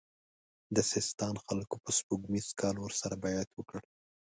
د 0.75 0.77
سیستان 0.91 1.35
خلکو 1.45 1.75
په 1.83 1.91
سپوږمیز 1.97 2.47
کال 2.61 2.75
ورسره 2.81 3.15
بیعت 3.23 3.49
وکړ. 3.53 3.79